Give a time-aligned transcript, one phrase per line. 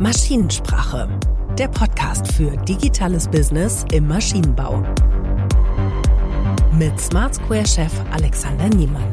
[0.00, 1.08] Maschinensprache,
[1.56, 4.82] der Podcast für digitales Business im Maschinenbau.
[6.76, 9.06] Mit Smart Square Chef Alexander Niemann.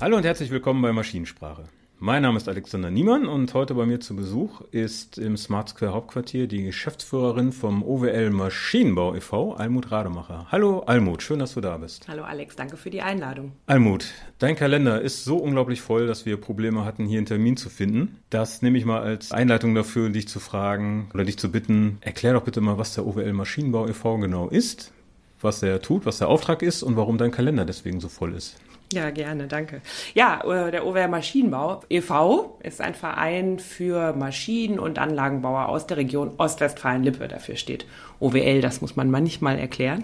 [0.00, 1.64] Hallo und herzlich willkommen bei Maschinensprache.
[2.02, 5.92] Mein Name ist Alexander Niemann und heute bei mir zu Besuch ist im Smart Square
[5.92, 10.46] Hauptquartier die Geschäftsführerin vom OWL Maschinenbau e.V., Almut Rademacher.
[10.50, 12.08] Hallo Almut, schön, dass du da bist.
[12.08, 13.52] Hallo Alex, danke für die Einladung.
[13.66, 14.06] Almut,
[14.38, 18.16] dein Kalender ist so unglaublich voll, dass wir Probleme hatten, hier einen Termin zu finden.
[18.30, 22.32] Das nehme ich mal als Einleitung dafür, dich zu fragen oder dich zu bitten, erklär
[22.32, 24.16] doch bitte mal, was der OWL Maschinenbau e.V.
[24.16, 24.90] genau ist,
[25.42, 28.56] was er tut, was der Auftrag ist und warum dein Kalender deswegen so voll ist.
[28.92, 29.82] Ja, gerne, danke.
[30.14, 32.58] Ja, äh, der OWR Maschinenbau e.V.
[32.60, 37.28] ist ein Verein für Maschinen- und Anlagenbauer aus der Region Ostwestfalen-Lippe.
[37.28, 37.86] Dafür steht
[38.18, 40.02] OWL, das muss man manchmal erklären.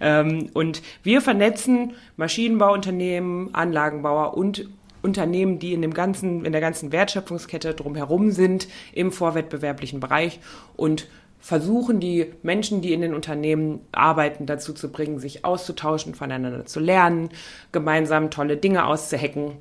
[0.00, 4.68] Ähm, und wir vernetzen Maschinenbauunternehmen, Anlagenbauer und
[5.02, 10.38] Unternehmen, die in dem ganzen, in der ganzen Wertschöpfungskette drumherum sind, im vorwettbewerblichen Bereich
[10.76, 11.08] und
[11.42, 16.78] versuchen, die Menschen, die in den Unternehmen arbeiten, dazu zu bringen, sich auszutauschen, voneinander zu
[16.78, 17.30] lernen,
[17.72, 19.56] gemeinsam tolle Dinge auszuhacken.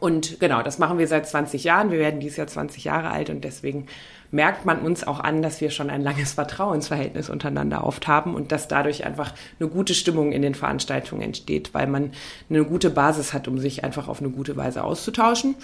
[0.00, 1.90] Und genau, das machen wir seit 20 Jahren.
[1.90, 3.86] Wir werden dieses Jahr 20 Jahre alt und deswegen
[4.30, 8.52] merkt man uns auch an, dass wir schon ein langes Vertrauensverhältnis untereinander oft haben und
[8.52, 12.12] dass dadurch einfach eine gute Stimmung in den Veranstaltungen entsteht, weil man
[12.48, 15.56] eine gute Basis hat, um sich einfach auf eine gute Weise auszutauschen.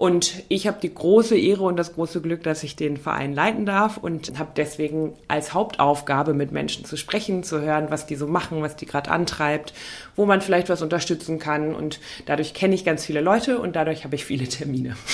[0.00, 3.66] Und ich habe die große Ehre und das große Glück, dass ich den Verein leiten
[3.66, 8.26] darf und habe deswegen als Hauptaufgabe, mit Menschen zu sprechen, zu hören, was die so
[8.26, 9.74] machen, was die gerade antreibt,
[10.16, 11.74] wo man vielleicht was unterstützen kann.
[11.74, 14.96] Und dadurch kenne ich ganz viele Leute und dadurch habe ich viele Termine.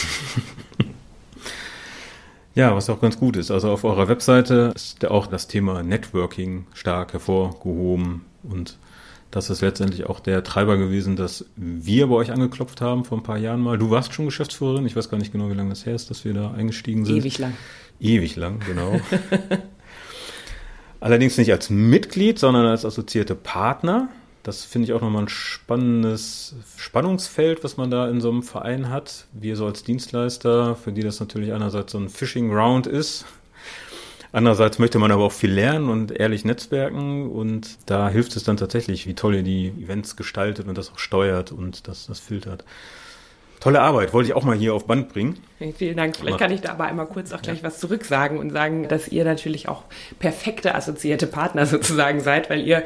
[2.55, 3.51] Ja, was auch ganz gut ist.
[3.51, 8.79] Also auf eurer Webseite ist auch das Thema Networking stark hervorgehoben und
[9.31, 13.25] das ist letztendlich auch der Treiber gewesen, dass wir bei euch angeklopft haben vor ein
[13.25, 13.77] paar Jahren mal.
[13.77, 14.87] Du warst schon Geschäftsführerin.
[14.87, 17.17] Ich weiß gar nicht genau, wie lange das her ist, dass wir da eingestiegen sind.
[17.17, 17.55] Ewig lang.
[18.01, 19.01] Ewig lang, genau.
[21.01, 24.09] Allerdings nicht als Mitglied, sondern als assoziierte Partner.
[24.43, 28.91] Das finde ich auch nochmal ein spannendes Spannungsfeld, was man da in so einem Verein
[28.91, 29.27] hat.
[29.33, 33.25] Wir so als Dienstleister, für die das natürlich einerseits so ein Fishing Round ist,
[34.37, 38.59] Andererseits möchte man aber auch viel lernen und ehrlich netzwerken und da hilft es dann
[38.59, 42.63] tatsächlich, wie toll ihr die Events gestaltet und das auch steuert und das, das filtert.
[43.61, 45.39] Tolle Arbeit, wollte ich auch mal hier auf Band bringen.
[45.79, 46.19] Vielen Dank.
[46.19, 47.65] Vielleicht kann ich da aber einmal kurz auch gleich ja.
[47.65, 49.85] was zurücksagen und sagen, dass ihr natürlich auch
[50.19, 52.85] perfekte assoziierte Partner sozusagen seid, weil ihr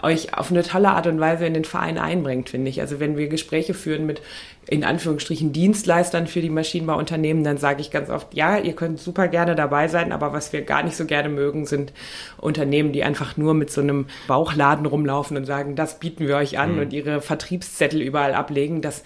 [0.00, 2.80] euch auf eine tolle Art und Weise in den Verein einbringt, finde ich.
[2.80, 4.22] Also wenn wir Gespräche führen mit
[4.68, 9.28] in Anführungsstrichen Dienstleistern für die Maschinenbauunternehmen, dann sage ich ganz oft, ja, ihr könnt super
[9.28, 11.92] gerne dabei sein, aber was wir gar nicht so gerne mögen, sind
[12.38, 16.58] Unternehmen, die einfach nur mit so einem Bauchladen rumlaufen und sagen, das bieten wir euch
[16.58, 16.82] an mhm.
[16.82, 18.82] und ihre Vertriebszettel überall ablegen.
[18.82, 19.02] Das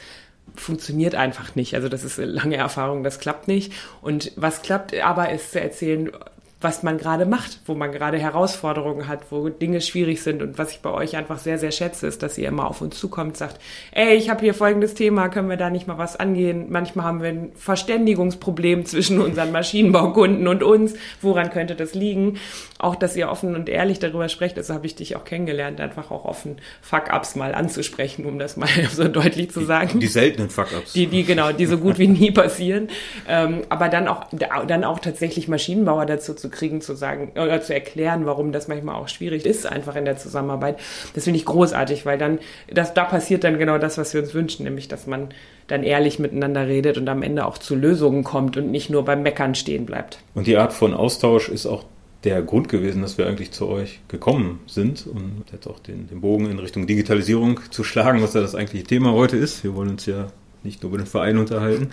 [0.54, 1.74] funktioniert einfach nicht.
[1.74, 3.72] Also das ist eine lange Erfahrung, das klappt nicht.
[4.02, 6.10] Und was klappt aber, ist zu erzählen,
[6.58, 10.40] was man gerade macht, wo man gerade Herausforderungen hat, wo Dinge schwierig sind.
[10.42, 12.98] Und was ich bei euch einfach sehr, sehr schätze, ist, dass ihr immer auf uns
[12.98, 13.60] zukommt, sagt,
[13.92, 16.66] ey, ich habe hier folgendes Thema, können wir da nicht mal was angehen?
[16.70, 20.94] Manchmal haben wir ein Verständigungsproblem zwischen unseren Maschinenbaukunden und uns.
[21.20, 22.38] Woran könnte das liegen?
[22.78, 26.10] Auch, dass ihr offen und ehrlich darüber sprecht, also habe ich dich auch kennengelernt, einfach
[26.10, 29.90] auch offen Fuck-Ups mal anzusprechen, um das mal so deutlich zu sagen.
[29.94, 30.94] Die, die seltenen Fuck-Ups.
[30.94, 32.88] Die, die, genau, die so gut wie nie passieren.
[33.28, 34.24] Ähm, aber dann auch,
[34.66, 38.96] dann auch tatsächlich Maschinenbauer dazu zu kriegen, zu sagen oder zu erklären, warum das manchmal
[38.96, 40.78] auch schwierig ist, einfach in der Zusammenarbeit.
[41.14, 42.38] Das finde ich großartig, weil dann,
[42.72, 45.28] das, da passiert dann genau das, was wir uns wünschen, nämlich, dass man
[45.66, 49.22] dann ehrlich miteinander redet und am Ende auch zu Lösungen kommt und nicht nur beim
[49.22, 50.18] Meckern stehen bleibt.
[50.34, 51.84] Und die Art von Austausch ist auch
[52.24, 56.20] der Grund gewesen, dass wir eigentlich zu euch gekommen sind und jetzt auch den, den
[56.20, 59.62] Bogen in Richtung Digitalisierung zu schlagen, was ja das eigentliche Thema heute ist.
[59.62, 60.28] Wir wollen uns ja
[60.64, 61.90] nicht nur über den Verein unterhalten.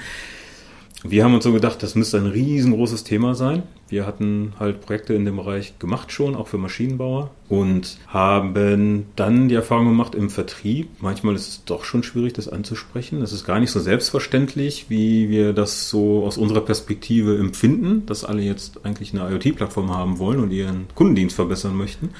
[1.05, 3.63] Wir haben uns so gedacht, das müsste ein riesengroßes Thema sein.
[3.89, 9.49] Wir hatten halt Projekte in dem Bereich gemacht schon, auch für Maschinenbauer und haben dann
[9.49, 10.89] die Erfahrung gemacht im Vertrieb.
[11.01, 13.19] Manchmal ist es doch schon schwierig, das anzusprechen.
[13.19, 18.23] Das ist gar nicht so selbstverständlich, wie wir das so aus unserer Perspektive empfinden, dass
[18.23, 22.11] alle jetzt eigentlich eine IoT-Plattform haben wollen und ihren Kundendienst verbessern möchten.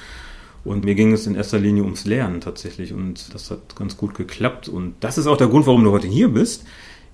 [0.62, 4.14] Und mir ging es in erster Linie ums Lernen tatsächlich und das hat ganz gut
[4.14, 4.68] geklappt.
[4.68, 6.64] Und das ist auch der Grund, warum du heute hier bist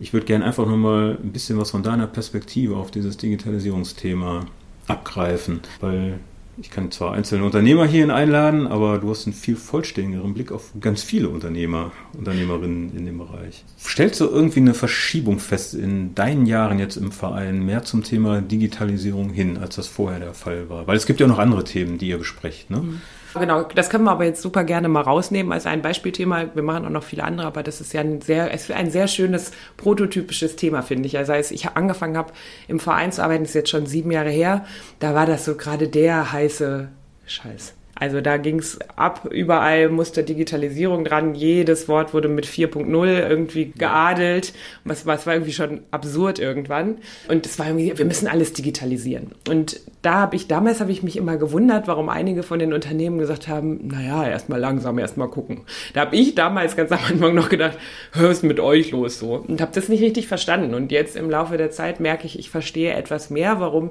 [0.01, 4.47] ich würde gerne einfach nochmal ein bisschen was von deiner Perspektive auf dieses Digitalisierungsthema
[4.87, 6.19] abgreifen, weil
[6.61, 10.73] ich kann zwar einzelne Unternehmer hierhin einladen, aber du hast einen viel vollständigeren Blick auf
[10.81, 13.65] ganz viele Unternehmer, Unternehmerinnen in dem Bereich.
[13.79, 18.43] Stellst du irgendwie eine Verschiebung fest in deinen Jahren jetzt im Verein mehr zum Thema
[18.43, 20.87] Digitalisierung hin, als das vorher der Fall war?
[20.87, 22.79] Weil es gibt ja noch andere Themen, die ihr besprecht, ne?
[22.79, 23.01] Mhm.
[23.39, 26.47] Genau, das können wir aber jetzt super gerne mal rausnehmen als ein Beispielthema.
[26.55, 29.53] Wir machen auch noch viele andere, aber das ist ja ein sehr, ein sehr schönes
[29.77, 31.17] prototypisches Thema, finde ich.
[31.17, 32.33] Also als ich angefangen habe,
[32.69, 34.65] im Verein zu arbeiten, ist jetzt schon sieben Jahre her,
[34.99, 36.89] da war das so gerade der heiße
[37.27, 37.75] Scheiß.
[38.01, 44.55] Also da ging's ab, überall musste Digitalisierung dran, jedes Wort wurde mit 4.0 irgendwie geadelt.
[44.85, 46.97] Was, was war irgendwie schon absurd irgendwann.
[47.29, 49.33] Und es war irgendwie, wir müssen alles digitalisieren.
[49.47, 53.19] Und da habe ich, damals habe ich mich immer gewundert, warum einige von den Unternehmen
[53.19, 55.61] gesagt haben, naja, erstmal langsam, erstmal gucken.
[55.93, 57.77] Da habe ich damals ganz am Anfang noch gedacht,
[58.15, 59.45] es mit euch los so.
[59.47, 60.73] Und habe das nicht richtig verstanden.
[60.73, 63.91] Und jetzt im Laufe der Zeit merke ich, ich verstehe etwas mehr, warum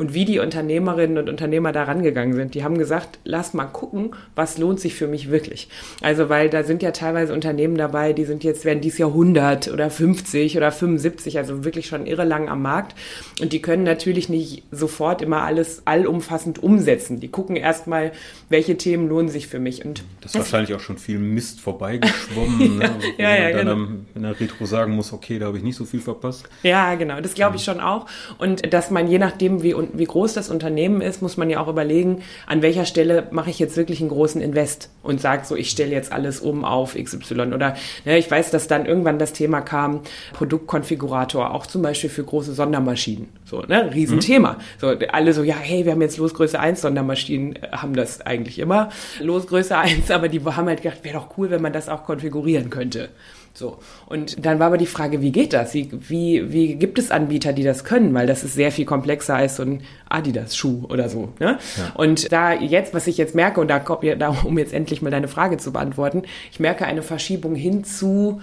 [0.00, 2.54] und wie die Unternehmerinnen und Unternehmer da rangegangen sind.
[2.54, 5.68] Die haben gesagt, lass mal gucken, was lohnt sich für mich wirklich.
[6.00, 9.70] Also, weil da sind ja teilweise Unternehmen dabei, die sind jetzt, werden dies Jahr 100
[9.70, 12.94] oder 50 oder 75, also wirklich schon irre lang am Markt.
[13.42, 17.20] Und die können natürlich nicht sofort immer alles allumfassend umsetzen.
[17.20, 18.12] Die gucken erstmal,
[18.48, 19.84] welche Themen lohnen sich für mich.
[19.84, 22.90] Und das ist wahrscheinlich auch schon viel Mist vorbeigeschwommen, ne?
[23.18, 23.70] ja, ja, man genau.
[23.70, 26.48] dann in der Retro sagen muss, okay, da habe ich nicht so viel verpasst.
[26.62, 28.06] Ja, genau, das glaube ich schon auch.
[28.38, 31.68] Und dass man je nachdem, wie, wie groß das Unternehmen ist, muss man ja auch
[31.68, 35.70] überlegen, an welcher Stelle mache ich jetzt wirklich einen großen Invest und sage so, ich
[35.70, 37.52] stelle jetzt alles um auf XY.
[37.54, 40.00] Oder ne, ich weiß, dass dann irgendwann das Thema kam,
[40.32, 43.28] Produktkonfigurator, auch zum Beispiel für große Sondermaschinen.
[43.44, 44.56] So, ne, Riesenthema.
[44.80, 48.58] So, alle so, ja, hey, wir haben jetzt Losgröße 1 Sondermaschinen, äh, haben das eigentlich
[48.58, 48.90] immer.
[49.20, 52.70] Losgröße 1, aber die haben halt gedacht, wäre doch cool, wenn man das auch konfigurieren
[52.70, 53.10] könnte.
[53.52, 53.78] So.
[54.06, 55.74] Und dann war aber die Frage, wie geht das?
[55.74, 58.14] Wie, wie, wie gibt es Anbieter, die das können?
[58.14, 61.32] Weil das ist sehr viel komplexer als so ein Adidas-Schuh oder so.
[61.40, 61.58] Ne?
[61.76, 61.92] Ja.
[61.94, 65.02] Und da jetzt, was ich jetzt merke, und da kommt ja, da, um jetzt endlich
[65.02, 68.40] mal deine Frage zu beantworten, ich merke eine Verschiebung hin zu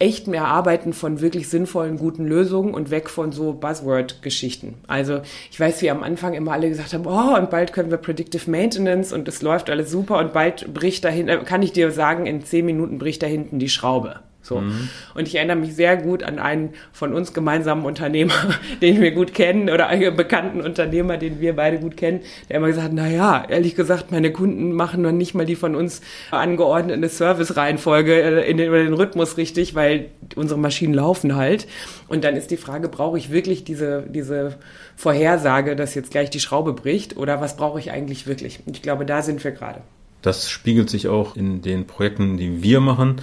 [0.00, 4.74] echt mehr Arbeiten von wirklich sinnvollen, guten Lösungen und weg von so Buzzword-Geschichten.
[4.86, 5.20] Also
[5.50, 8.50] ich weiß, wie am Anfang immer alle gesagt haben, oh, und bald können wir Predictive
[8.50, 12.24] Maintenance und es läuft alles super und bald bricht dahin, äh, kann ich dir sagen,
[12.26, 14.20] in zehn Minuten bricht da hinten die Schraube.
[14.42, 14.60] So.
[14.60, 14.88] Mhm.
[15.14, 18.34] Und ich erinnere mich sehr gut an einen von uns gemeinsamen Unternehmer,
[18.82, 22.68] den wir gut kennen, oder einen bekannten Unternehmer, den wir beide gut kennen, der immer
[22.68, 26.00] gesagt hat, na ja, ehrlich gesagt, meine Kunden machen noch nicht mal die von uns
[26.30, 30.06] angeordnete Service-Reihenfolge äh, in den, oder den Rhythmus richtig, weil
[30.36, 31.66] unsere Maschinen laufen halt.
[32.08, 34.56] Und dann ist die Frage, brauche ich wirklich diese, diese
[34.96, 38.60] Vorhersage, dass jetzt gleich die Schraube bricht, oder was brauche ich eigentlich wirklich?
[38.66, 39.82] Und ich glaube, da sind wir gerade.
[40.22, 43.20] Das spiegelt sich auch in den Projekten, die wir machen.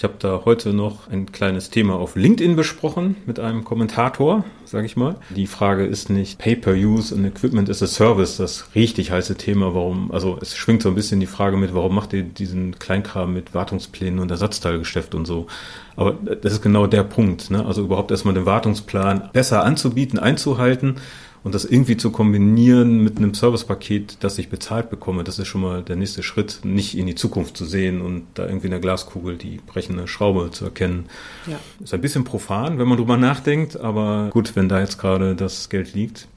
[0.00, 4.86] Ich habe da heute noch ein kleines Thema auf LinkedIn besprochen mit einem Kommentator, sage
[4.86, 5.16] ich mal.
[5.28, 9.74] Die Frage ist nicht Pay-per-Use and Equipment as a Service, das richtig heiße Thema.
[9.74, 10.10] Warum?
[10.10, 13.52] Also es schwingt so ein bisschen die Frage mit, warum macht ihr diesen Kleinkram mit
[13.52, 15.48] Wartungsplänen und Ersatzteilgeschäft und so?
[15.96, 17.50] Aber das ist genau der Punkt.
[17.50, 17.66] Ne?
[17.66, 20.96] Also überhaupt erstmal den Wartungsplan besser anzubieten, einzuhalten
[21.42, 25.62] und das irgendwie zu kombinieren mit einem Servicepaket, das ich bezahlt bekomme, das ist schon
[25.62, 28.80] mal der nächste Schritt, nicht in die Zukunft zu sehen und da irgendwie in der
[28.80, 31.06] Glaskugel die brechende Schraube zu erkennen.
[31.46, 31.58] Ja.
[31.82, 35.68] Ist ein bisschen profan, wenn man drüber nachdenkt, aber gut, wenn da jetzt gerade das
[35.68, 36.28] Geld liegt,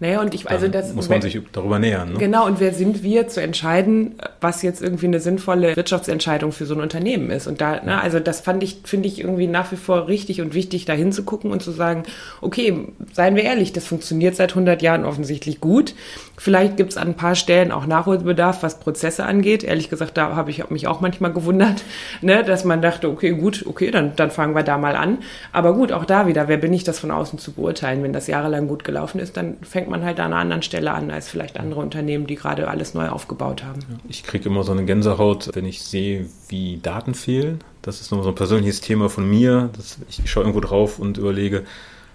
[0.00, 0.94] Naja, und ich, also das.
[0.94, 2.14] muss man sich darüber nähern.
[2.14, 2.18] Ne?
[2.18, 6.74] Genau, und wer sind wir zu entscheiden, was jetzt irgendwie eine sinnvolle Wirtschaftsentscheidung für so
[6.74, 7.46] ein Unternehmen ist?
[7.46, 10.54] Und da, ne, also das fand ich, finde ich irgendwie nach wie vor richtig und
[10.54, 12.04] wichtig, da hinzugucken und zu sagen,
[12.40, 15.94] okay, seien wir ehrlich, das funktioniert seit 100 Jahren offensichtlich gut.
[16.38, 19.62] Vielleicht gibt's an ein paar Stellen auch Nachholbedarf, was Prozesse angeht.
[19.64, 21.84] Ehrlich gesagt, da habe ich mich auch manchmal gewundert,
[22.22, 25.18] ne, dass man dachte, okay, gut, okay, dann, dann fangen wir da mal an.
[25.52, 28.02] Aber gut, auch da wieder, wer bin ich, das von außen zu beurteilen?
[28.02, 31.10] Wenn das jahrelang gut gelaufen ist, dann fängt man halt an einer anderen Stelle an,
[31.10, 33.80] als vielleicht andere Unternehmen, die gerade alles neu aufgebaut haben.
[34.08, 37.60] Ich kriege immer so eine Gänsehaut, wenn ich sehe, wie Daten fehlen.
[37.82, 39.70] Das ist noch so ein persönliches Thema von mir.
[39.76, 41.64] Das, ich schaue irgendwo drauf und überlege,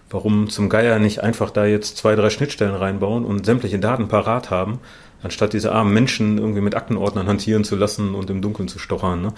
[0.10, 4.50] warum zum Geier nicht einfach da jetzt zwei, drei Schnittstellen reinbauen und sämtliche Daten parat
[4.50, 4.80] haben,
[5.26, 9.22] anstatt diese armen Menschen irgendwie mit Aktenordnern hantieren zu lassen und im Dunkeln zu stochern.
[9.22, 9.34] Ne?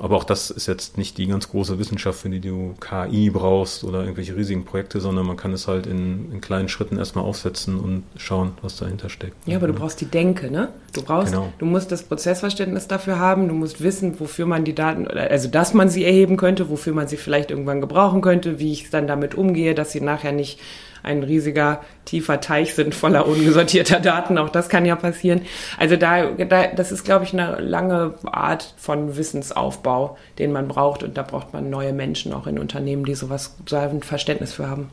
[0.00, 3.84] Aber auch das ist jetzt nicht die ganz große Wissenschaft, für die du KI brauchst
[3.84, 7.78] oder irgendwelche riesigen Projekte, sondern man kann es halt in, in kleinen Schritten erstmal aufsetzen
[7.78, 9.34] und schauen, was dahinter steckt.
[9.46, 10.68] Ja, aber du brauchst die Denke, ne?
[10.92, 11.52] Du brauchst, Genau.
[11.58, 15.74] du musst das Prozessverständnis dafür haben, du musst wissen, wofür man die Daten, also dass
[15.74, 19.34] man sie erheben könnte, wofür man sie vielleicht irgendwann gebrauchen könnte, wie ich dann damit
[19.34, 20.58] umgehe, dass sie nachher nicht
[21.02, 24.38] ein riesiger, tiefer Teich sind voller ungesortierter Daten.
[24.38, 25.42] Auch das kann ja passieren.
[25.78, 31.02] Also da, da das ist, glaube ich, eine lange Art von Wissensaufbau, den man braucht.
[31.02, 34.68] Und da braucht man neue Menschen auch in Unternehmen, die sowas, so ein Verständnis für
[34.68, 34.90] haben.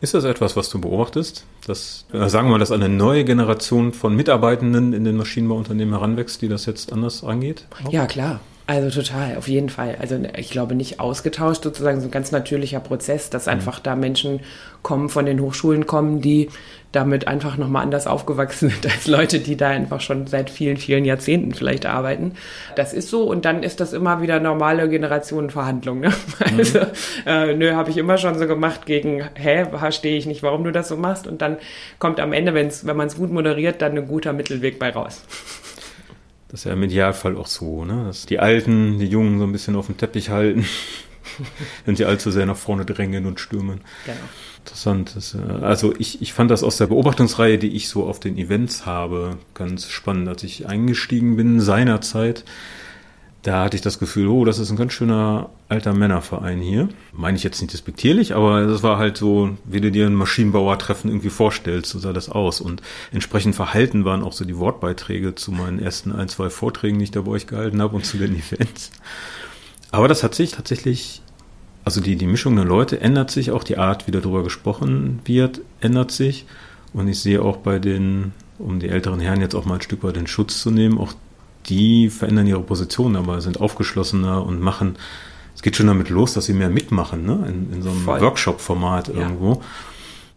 [0.00, 1.44] Ist das etwas, was du beobachtest?
[1.66, 6.40] Dass, äh, sagen wir mal, dass eine neue Generation von Mitarbeitenden in den Maschinenbauunternehmen heranwächst,
[6.40, 7.66] die das jetzt anders angeht?
[7.90, 8.40] Ja, klar.
[8.70, 9.96] Also total, auf jeden Fall.
[10.00, 13.54] Also ich glaube nicht ausgetauscht, sozusagen so ein ganz natürlicher Prozess, dass mhm.
[13.54, 14.38] einfach da Menschen
[14.84, 16.50] kommen, von den Hochschulen kommen, die
[16.92, 21.04] damit einfach nochmal anders aufgewachsen sind als Leute, die da einfach schon seit vielen, vielen
[21.04, 22.34] Jahrzehnten vielleicht arbeiten.
[22.76, 25.98] Das ist so und dann ist das immer wieder normale Generationenverhandlung.
[25.98, 26.08] Ne?
[26.08, 26.14] Mhm.
[26.60, 26.78] Also,
[27.26, 30.70] äh, nö, habe ich immer schon so gemacht gegen, hä, verstehe ich nicht, warum du
[30.70, 31.26] das so machst.
[31.26, 31.56] Und dann
[31.98, 35.24] kommt am Ende, wenn's, wenn man es gut moderiert, dann ein guter Mittelweg bei raus.
[36.50, 38.04] Das ist ja im Idealfall auch so, ne?
[38.06, 40.66] dass die Alten die Jungen so ein bisschen auf dem Teppich halten,
[41.84, 43.82] wenn sie allzu sehr nach vorne drängen und stürmen.
[44.04, 44.18] Genau.
[44.58, 45.14] Interessant.
[45.14, 48.36] Das, äh, also ich, ich fand das aus der Beobachtungsreihe, die ich so auf den
[48.36, 50.28] Events habe, ganz spannend.
[50.28, 52.44] Als ich eingestiegen bin seinerzeit,
[53.42, 56.88] da hatte ich das Gefühl, oh, das ist ein ganz schöner alter Männerverein hier.
[57.12, 61.10] Meine ich jetzt nicht despektierlich, aber das war halt so, wie du dir ein Maschinenbauertreffen
[61.10, 62.60] irgendwie vorstellst, so sah das aus.
[62.60, 62.82] Und
[63.12, 67.10] entsprechend verhalten waren auch so die Wortbeiträge zu meinen ersten ein, zwei Vorträgen, die ich
[67.12, 68.90] da bei euch gehalten habe und zu den Events.
[69.90, 71.22] Aber das hat sich tatsächlich,
[71.84, 75.62] also die, die Mischung der Leute ändert sich, auch die Art, wie darüber gesprochen wird,
[75.80, 76.44] ändert sich.
[76.92, 80.02] Und ich sehe auch bei den, um die älteren Herren jetzt auch mal ein Stück
[80.02, 81.14] weit in Schutz zu nehmen, auch
[81.66, 84.96] die verändern ihre Position, aber sind aufgeschlossener und machen,
[85.54, 87.44] es geht schon damit los, dass sie mehr mitmachen, ne?
[87.48, 89.14] in, in so einem Workshop-Format ja.
[89.14, 89.62] irgendwo.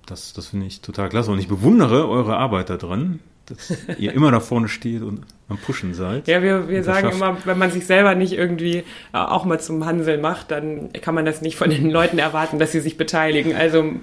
[0.05, 1.31] Das, das finde ich total klasse.
[1.31, 5.57] Und ich bewundere eure Arbeit da dran, dass ihr immer da vorne steht und am
[5.57, 6.27] Pushen seid.
[6.27, 7.15] Ja, wir, wir sagen schafft.
[7.15, 11.15] immer, wenn man sich selber nicht irgendwie äh, auch mal zum Hanseln macht, dann kann
[11.15, 13.55] man das nicht von den Leuten erwarten, dass sie sich beteiligen.
[13.55, 13.93] Also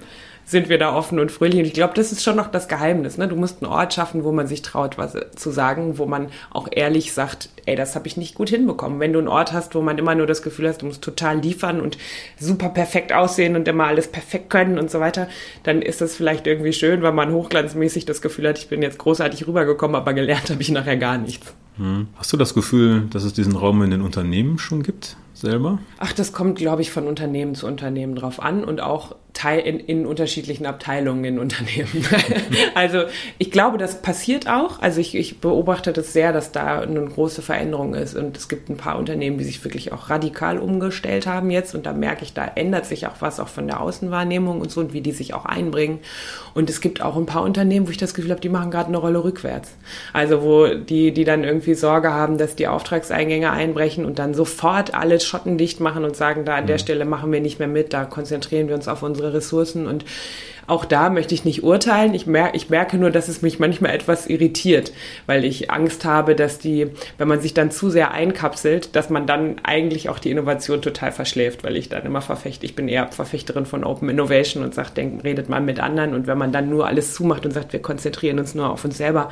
[0.51, 1.59] sind wir da offen und fröhlich.
[1.59, 3.17] Und ich glaube, das ist schon noch das Geheimnis.
[3.17, 3.27] Ne?
[3.27, 6.67] Du musst einen Ort schaffen, wo man sich traut, was zu sagen, wo man auch
[6.69, 8.99] ehrlich sagt, ey, das habe ich nicht gut hinbekommen.
[8.99, 11.39] Wenn du einen Ort hast, wo man immer nur das Gefühl hast, du musst total
[11.39, 11.97] liefern und
[12.37, 15.27] super perfekt aussehen und immer alles perfekt können und so weiter,
[15.63, 18.99] dann ist das vielleicht irgendwie schön, weil man hochglanzmäßig das Gefühl hat, ich bin jetzt
[18.99, 21.53] großartig rübergekommen, aber gelernt habe ich nachher gar nichts.
[21.77, 22.07] Hm.
[22.15, 25.15] Hast du das Gefühl, dass es diesen Raum in den Unternehmen schon gibt?
[25.41, 25.79] Selber?
[25.97, 29.79] Ach, das kommt, glaube ich, von Unternehmen zu Unternehmen drauf an und auch Teil in,
[29.79, 32.05] in unterschiedlichen Abteilungen in Unternehmen.
[32.75, 33.03] also
[33.37, 34.81] ich glaube, das passiert auch.
[34.81, 38.69] Also ich, ich beobachte das sehr, dass da eine große Veränderung ist und es gibt
[38.69, 42.33] ein paar Unternehmen, die sich wirklich auch radikal umgestellt haben jetzt und da merke ich,
[42.33, 45.33] da ändert sich auch was auch von der Außenwahrnehmung und so und wie die sich
[45.33, 45.99] auch einbringen.
[46.53, 48.89] Und es gibt auch ein paar Unternehmen, wo ich das Gefühl habe, die machen gerade
[48.89, 49.71] eine Rolle rückwärts.
[50.11, 54.93] Also wo die, die dann irgendwie Sorge haben, dass die Auftragseingänge einbrechen und dann sofort
[54.93, 56.81] alles schottendicht machen und sagen, da an der mhm.
[56.81, 60.05] Stelle machen wir nicht mehr mit, da konzentrieren wir uns auf unsere Ressourcen und
[60.67, 62.13] auch da möchte ich nicht urteilen.
[62.13, 64.93] Ich, mer ich merke nur, dass es mich manchmal etwas irritiert,
[65.25, 69.25] weil ich Angst habe, dass die, wenn man sich dann zu sehr einkapselt, dass man
[69.25, 73.07] dann eigentlich auch die Innovation total verschläft, weil ich dann immer verfechte, ich bin eher
[73.11, 74.91] Verfechterin von Open Innovation und sage,
[75.23, 78.39] redet mal mit anderen und wenn man dann nur alles zumacht und sagt, wir konzentrieren
[78.39, 79.29] uns nur auf uns selber,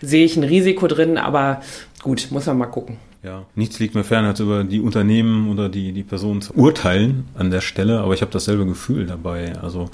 [0.00, 1.62] sehe ich ein Risiko drin, aber
[2.02, 2.98] gut, muss man mal gucken.
[3.22, 7.24] Ja, nichts liegt mir fern, als über die Unternehmen oder die, die Personen zu urteilen
[7.34, 9.58] an der Stelle, aber ich habe dasselbe Gefühl dabei.
[9.58, 9.90] Also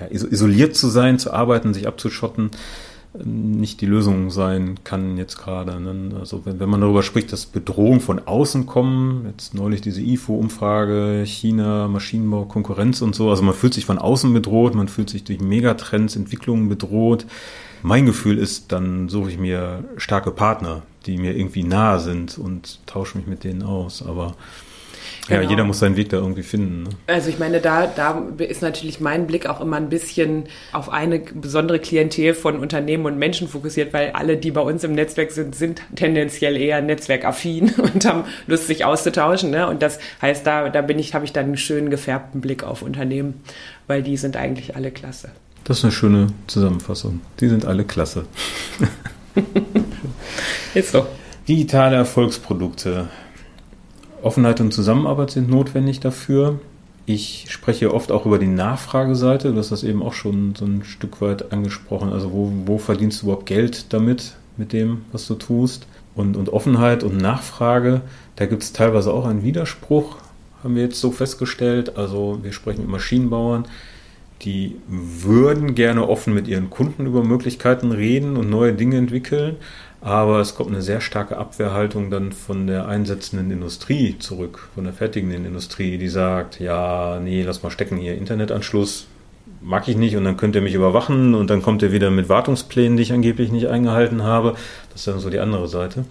[0.00, 2.50] ja, isoliert zu sein, zu arbeiten, sich abzuschotten,
[3.14, 5.78] nicht die Lösung sein kann jetzt gerade.
[5.78, 6.16] Ne?
[6.18, 11.22] Also wenn, wenn man darüber spricht, dass Bedrohungen von außen kommen, jetzt neulich diese IFO-Umfrage,
[11.26, 15.24] China, Maschinenbau, Konkurrenz und so, also man fühlt sich von außen bedroht, man fühlt sich
[15.24, 17.26] durch Megatrends, Entwicklungen bedroht.
[17.82, 22.78] Mein Gefühl ist, dann suche ich mir starke Partner, die mir irgendwie nahe sind und
[22.86, 24.02] tausche mich mit denen aus.
[24.06, 24.36] Aber
[25.28, 25.50] ja, genau.
[25.50, 26.84] jeder muss seinen Weg da irgendwie finden.
[26.84, 26.90] Ne?
[27.06, 31.18] Also ich meine, da, da ist natürlich mein Blick auch immer ein bisschen auf eine
[31.18, 35.54] besondere Klientel von Unternehmen und Menschen fokussiert, weil alle, die bei uns im Netzwerk sind,
[35.54, 39.50] sind tendenziell eher netzwerkaffin und haben Lust, sich auszutauschen.
[39.50, 39.68] Ne?
[39.68, 42.82] Und das heißt, da, da bin ich, habe ich dann einen schönen gefärbten Blick auf
[42.82, 43.42] Unternehmen,
[43.86, 45.30] weil die sind eigentlich alle klasse.
[45.64, 47.20] Das ist eine schöne Zusammenfassung.
[47.40, 48.26] Die sind alle klasse.
[50.74, 51.06] Ist so.
[51.46, 53.08] Digitale Erfolgsprodukte.
[54.22, 56.60] Offenheit und Zusammenarbeit sind notwendig dafür.
[57.04, 59.52] Ich spreche oft auch über die Nachfrageseite.
[59.52, 62.10] Du hast das eben auch schon so ein Stück weit angesprochen.
[62.10, 65.86] Also wo, wo verdienst du überhaupt Geld damit, mit dem, was du tust?
[66.14, 68.02] Und, und Offenheit und Nachfrage,
[68.36, 70.16] da gibt es teilweise auch einen Widerspruch,
[70.62, 71.96] haben wir jetzt so festgestellt.
[71.96, 73.66] Also wir sprechen mit Maschinenbauern,
[74.42, 79.56] die würden gerne offen mit ihren Kunden über Möglichkeiten reden und neue Dinge entwickeln,
[80.02, 84.92] aber es kommt eine sehr starke Abwehrhaltung dann von der einsetzenden Industrie zurück, von der
[84.92, 89.06] fertigenden Industrie, die sagt, ja, nee, lass mal stecken hier, Internetanschluss
[89.60, 92.28] mag ich nicht und dann könnt ihr mich überwachen und dann kommt ihr wieder mit
[92.28, 94.54] Wartungsplänen, die ich angeblich nicht eingehalten habe.
[94.90, 96.04] Das ist dann so die andere Seite.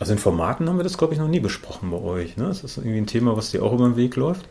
[0.00, 2.36] Also in Formaten haben wir das, glaube ich, noch nie besprochen bei euch.
[2.36, 2.46] Ne?
[2.46, 4.48] Das ist irgendwie ein Thema, was dir auch über den Weg läuft.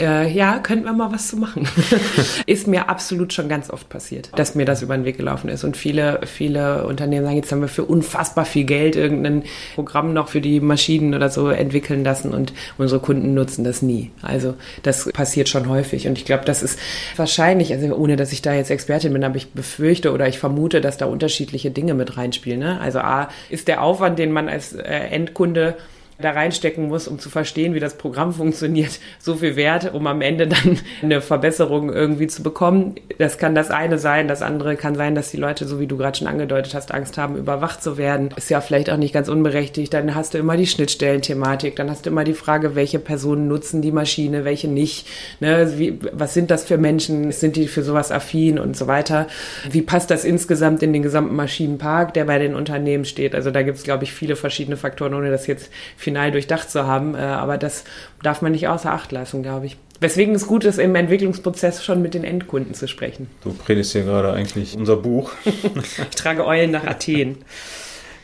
[0.00, 1.68] Äh, ja, könnten wir mal was zu machen.
[2.46, 5.64] ist mir absolut schon ganz oft passiert, dass mir das über den Weg gelaufen ist.
[5.64, 9.42] Und viele, viele Unternehmen sagen, jetzt haben wir für unfassbar viel Geld irgendein
[9.74, 14.12] Programm noch für die Maschinen oder so entwickeln lassen und unsere Kunden nutzen das nie.
[14.22, 16.06] Also das passiert schon häufig.
[16.06, 16.78] Und ich glaube, das ist
[17.16, 20.80] wahrscheinlich, also ohne dass ich da jetzt Expertin bin, aber ich befürchte oder ich vermute,
[20.80, 22.60] dass da unterschiedliche Dinge mit reinspielen.
[22.60, 22.80] Ne?
[22.80, 25.76] Also A ist der Aufwand, den man als äh, Endkunde
[26.20, 30.20] da reinstecken muss, um zu verstehen, wie das Programm funktioniert, so viel wert, um am
[30.20, 32.96] Ende dann eine Verbesserung irgendwie zu bekommen.
[33.18, 34.26] Das kann das eine sein.
[34.26, 37.18] Das andere kann sein, dass die Leute, so wie du gerade schon angedeutet hast, Angst
[37.18, 38.30] haben, überwacht zu werden.
[38.36, 39.94] Ist ja vielleicht auch nicht ganz unberechtigt.
[39.94, 41.76] Dann hast du immer die Schnittstellenthematik.
[41.76, 45.06] Dann hast du immer die Frage, welche Personen nutzen die Maschine, welche nicht.
[45.38, 45.72] Ne?
[45.76, 47.30] Wie, was sind das für Menschen?
[47.30, 49.28] Sind die für sowas affin und so weiter?
[49.70, 53.36] Wie passt das insgesamt in den gesamten Maschinenpark, der bei den Unternehmen steht?
[53.36, 55.70] Also da gibt es, glaube ich, viele verschiedene Faktoren, ohne das jetzt
[56.08, 57.14] final durchdacht zu haben.
[57.14, 57.84] Äh, aber das
[58.22, 59.76] darf man nicht außer Acht lassen, glaube ich.
[60.00, 63.28] Weswegen es gut ist, im Entwicklungsprozess schon mit den Endkunden zu sprechen.
[63.42, 65.32] Du predigst hier gerade eigentlich unser Buch.
[65.44, 67.38] ich trage Eulen nach Athen.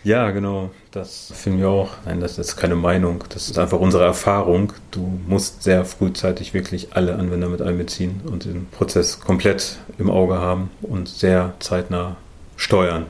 [0.04, 0.70] Ja, genau.
[0.92, 1.90] Das finden wir auch.
[2.04, 3.24] Nein, das ist keine Meinung.
[3.30, 4.72] Das ist einfach unsere Erfahrung.
[4.90, 10.36] Du musst sehr frühzeitig wirklich alle Anwender mit einbeziehen und den Prozess komplett im Auge
[10.36, 12.16] haben und sehr zeitnah
[12.56, 13.06] steuern.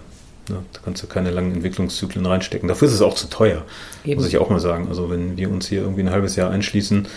[0.49, 2.69] Ne, da kannst du keine langen Entwicklungszyklen reinstecken.
[2.69, 3.65] Dafür ist es auch zu teuer,
[4.05, 4.21] Eben.
[4.21, 4.89] muss ich auch mal sagen.
[4.89, 7.09] Also wenn wir uns hier irgendwie ein halbes Jahr einschließen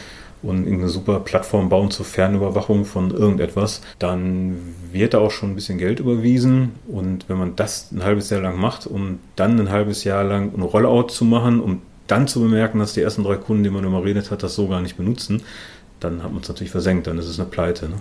[0.44, 5.56] und irgendeine super Plattform bauen zur Fernüberwachung von irgendetwas, dann wird da auch schon ein
[5.56, 6.76] bisschen Geld überwiesen.
[6.88, 10.54] Und wenn man das ein halbes Jahr lang macht, um dann ein halbes Jahr lang
[10.56, 13.84] ein Rollout zu machen, um dann zu bemerken, dass die ersten drei Kunden, die man
[13.84, 15.42] immer redet hat, das so gar nicht benutzen,
[16.00, 17.90] dann hat man es natürlich versenkt, dann ist es eine Pleite.
[17.90, 17.96] Ne?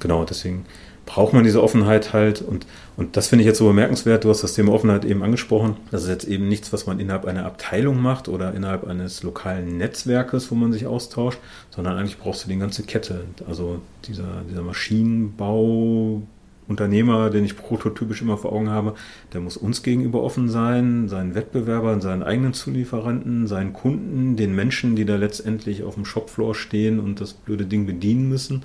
[0.00, 0.64] Genau, deswegen
[1.06, 2.42] braucht man diese Offenheit halt.
[2.42, 4.24] Und, und das finde ich jetzt so bemerkenswert.
[4.24, 5.76] Du hast das Thema Offenheit eben angesprochen.
[5.90, 9.78] Das ist jetzt eben nichts, was man innerhalb einer Abteilung macht oder innerhalb eines lokalen
[9.78, 11.38] Netzwerkes, wo man sich austauscht,
[11.70, 13.22] sondern eigentlich brauchst du die ganze Kette.
[13.48, 16.22] Also dieser, dieser Maschinenbau,
[16.68, 18.96] Unternehmer, den ich prototypisch immer vor Augen habe,
[19.32, 24.96] der muss uns gegenüber offen sein, seinen Wettbewerbern, seinen eigenen Zulieferanten, seinen Kunden, den Menschen,
[24.96, 28.64] die da letztendlich auf dem Shopfloor stehen und das blöde Ding bedienen müssen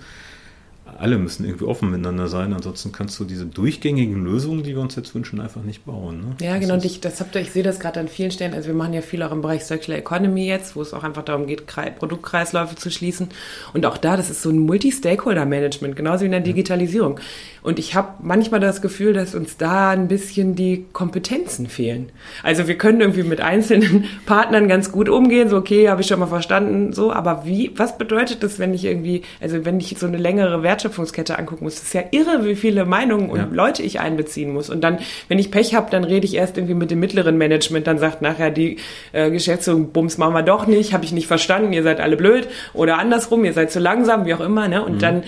[0.97, 4.95] alle müssen irgendwie offen miteinander sein, ansonsten kannst du diese durchgängigen Lösungen, die wir uns
[4.95, 6.21] jetzt wünschen, einfach nicht bauen.
[6.21, 6.45] Ne?
[6.45, 8.67] Ja, genau, und ich, das habt ihr, ich sehe das gerade an vielen Stellen, also
[8.67, 11.47] wir machen ja viel auch im Bereich Circular Economy jetzt, wo es auch einfach darum
[11.47, 11.65] geht,
[11.97, 13.29] Produktkreisläufe zu schließen
[13.73, 17.19] und auch da, das ist so ein Multi-Stakeholder-Management, genauso wie in der Digitalisierung.
[17.63, 22.09] Und ich habe manchmal das Gefühl, dass uns da ein bisschen die Kompetenzen fehlen.
[22.41, 26.19] Also wir können irgendwie mit einzelnen Partnern ganz gut umgehen, so okay, habe ich schon
[26.19, 30.07] mal verstanden, so, aber wie, was bedeutet das, wenn ich irgendwie, also wenn ich so
[30.07, 31.75] eine längere Wert Wertschöpfungskette angucken muss.
[31.75, 33.47] Das ist ja irre, wie viele Meinungen und ja.
[33.51, 34.69] Leute ich einbeziehen muss.
[34.69, 37.87] Und dann, wenn ich Pech habe, dann rede ich erst irgendwie mit dem mittleren Management,
[37.87, 38.77] dann sagt nachher die
[39.11, 42.47] äh, Geschäftsführung, Bums machen wir doch nicht, habe ich nicht verstanden, ihr seid alle blöd
[42.73, 44.67] oder andersrum, ihr seid zu langsam, wie auch immer.
[44.67, 44.83] Ne?
[44.83, 44.99] Und mhm.
[44.99, 45.23] dann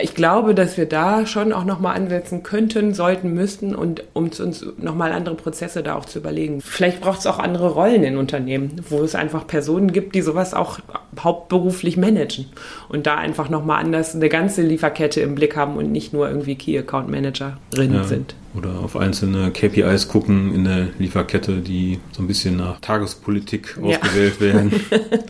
[0.00, 4.66] ich glaube, dass wir da schon auch nochmal ansetzen könnten, sollten, müssten und um uns
[4.76, 6.60] nochmal andere Prozesse da auch zu überlegen.
[6.60, 10.52] Vielleicht braucht es auch andere Rollen in Unternehmen, wo es einfach Personen gibt, die sowas
[10.52, 10.80] auch
[11.20, 12.46] hauptberuflich managen
[12.88, 16.56] und da einfach nochmal anders eine ganze Lieferkette im Blick haben und nicht nur irgendwie
[16.56, 18.04] Key Account Managerinnen ja.
[18.04, 18.34] sind.
[18.54, 24.34] Oder auf einzelne KPIs gucken in der Lieferkette, die so ein bisschen nach Tagespolitik ausgewählt
[24.40, 24.40] ja.
[24.40, 24.72] werden.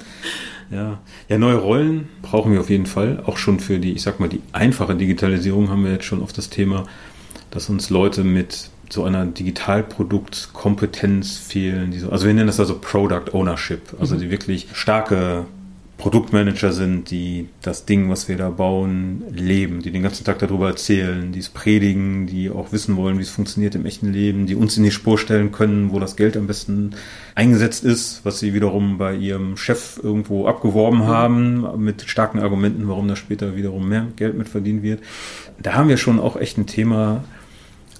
[0.71, 0.99] Ja.
[1.29, 3.23] ja, neue Rollen brauchen wir auf jeden Fall.
[3.27, 6.38] Auch schon für die, ich sag mal, die einfache Digitalisierung haben wir jetzt schon oft
[6.38, 6.87] das Thema,
[7.51, 11.90] dass uns Leute mit so einer Digitalproduktkompetenz fehlen.
[11.90, 14.21] Die so, also wir nennen das also Product Ownership, also mhm.
[14.21, 15.45] die wirklich starke
[15.97, 20.69] Produktmanager sind, die das Ding, was wir da bauen, leben, die den ganzen Tag darüber
[20.69, 24.57] erzählen, die es predigen, die auch wissen wollen, wie es funktioniert im echten Leben, die
[24.57, 26.97] uns in die Spur stellen können, wo das Geld am besten
[27.37, 33.07] eingesetzt ist, was sie wiederum bei ihrem Chef irgendwo abgeworben haben, mit starken Argumenten, warum
[33.07, 35.01] da später wiederum mehr Geld mit verdient wird.
[35.63, 37.23] Da haben wir schon auch echt ein Thema,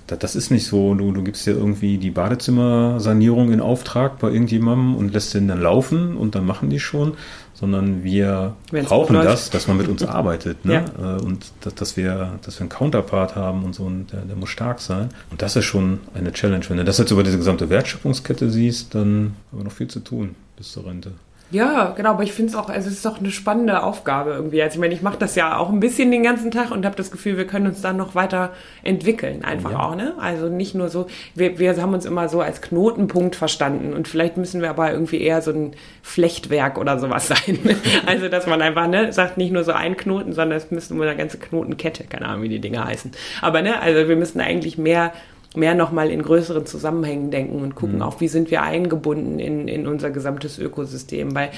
[0.07, 4.97] das ist nicht so, du, du gibst dir irgendwie die Badezimmersanierung in Auftrag bei irgendjemandem
[4.97, 7.15] und lässt den dann laufen und dann machen die schon,
[7.55, 10.85] sondern wir Wenn's brauchen das, dass man mit uns arbeitet ne?
[10.99, 11.17] Ja.
[11.17, 14.37] Äh, und dass, dass, wir, dass wir einen Counterpart haben und so und der, der
[14.37, 15.09] muss stark sein.
[15.31, 16.64] Und das ist schon eine Challenge.
[16.69, 20.01] Wenn du das jetzt über diese gesamte Wertschöpfungskette siehst, dann haben wir noch viel zu
[20.01, 21.12] tun bis zur Rente.
[21.55, 24.61] Ja, genau, aber ich finde es auch, also es ist doch eine spannende Aufgabe irgendwie.
[24.61, 26.97] Also ich meine, ich mache das ja auch ein bisschen den ganzen Tag und habe
[26.97, 28.51] das Gefühl, wir können uns dann noch weiter
[28.83, 29.79] entwickeln, einfach ja.
[29.79, 30.14] auch, ne?
[30.19, 34.37] Also nicht nur so, wir, wir haben uns immer so als Knotenpunkt verstanden und vielleicht
[34.37, 37.61] müssen wir aber irgendwie eher so ein Flechtwerk oder sowas sein.
[38.05, 41.05] also dass man einfach, ne, sagt nicht nur so ein Knoten, sondern es müsste immer
[41.05, 43.12] eine ganze Knotenkette, keine Ahnung, wie die Dinge heißen.
[43.43, 45.12] Aber ne, also wir müssen eigentlich mehr
[45.57, 48.03] mehr nochmal in größeren Zusammenhängen denken und gucken mhm.
[48.03, 51.35] auch, wie sind wir eingebunden in, in unser gesamtes Ökosystem.
[51.35, 51.51] Weil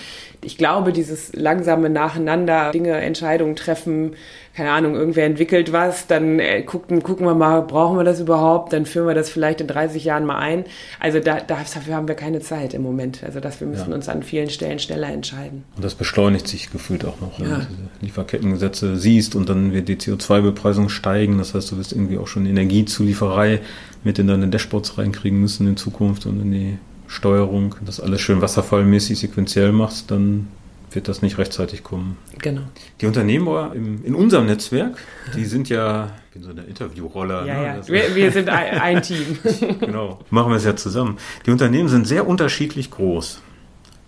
[0.43, 4.15] ich glaube, dieses langsame Nacheinander, Dinge, Entscheidungen treffen,
[4.57, 8.73] keine Ahnung, irgendwer entwickelt was, dann äh, gucken, gucken wir mal, brauchen wir das überhaupt,
[8.73, 10.65] dann führen wir das vielleicht in 30 Jahren mal ein.
[10.99, 13.23] Also da, dafür haben wir keine Zeit im Moment.
[13.23, 13.95] Also dass wir müssen ja.
[13.95, 15.65] uns an vielen Stellen schneller entscheiden.
[15.77, 17.45] Und das beschleunigt sich gefühlt auch noch, ja.
[17.45, 21.37] wenn du diese Lieferkettengesetze siehst und dann wird die CO2-Bepreisung steigen.
[21.37, 23.61] Das heißt, du wirst irgendwie auch schon Energiezulieferei
[24.05, 28.41] mit in deine Dashboards reinkriegen müssen in Zukunft und in die Steuerung, das alles schön
[28.41, 30.49] wasserfallmäßig sequenziell machst, dann
[30.91, 32.17] wird das nicht rechtzeitig kommen.
[32.39, 32.63] Genau.
[33.01, 34.99] Die Unternehmer im, in unserem Netzwerk,
[35.35, 37.45] die sind ja, ich bin so eine Interviewroller.
[37.45, 37.67] Ja, ne?
[37.67, 37.89] ja.
[37.89, 39.39] Wir, wir, sind ein, ein Team.
[39.81, 41.19] genau, machen wir es ja zusammen.
[41.45, 43.43] Die Unternehmen sind sehr unterschiedlich groß.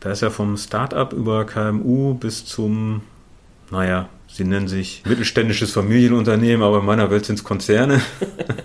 [0.01, 3.03] Da ist ja vom Start-up über KMU bis zum,
[3.71, 8.01] naja, Sie nennen sich mittelständisches Familienunternehmen, aber in meiner Welt sind es Konzerne.